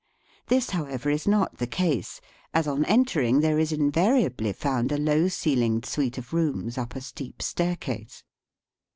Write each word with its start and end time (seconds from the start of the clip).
This, 0.47 0.71
however, 0.71 1.11
is 1.11 1.27
not 1.27 1.59
the 1.59 1.67
case, 1.67 2.21
as 2.55 2.67
on 2.67 2.85
entering 2.85 3.41
there 3.41 3.59
is 3.59 3.71
invariably 3.71 4.51
found 4.51 4.91
a 4.91 4.97
low 4.97 5.27
ceiled 5.27 5.85
suite 5.85 6.17
of 6.17 6.33
rooms 6.33 6.75
up 6.75 6.95
a 6.95 7.01
steep 7.01 7.39
staircase. 7.39 8.23